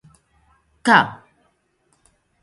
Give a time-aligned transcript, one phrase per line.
[0.85, 0.99] _Ca!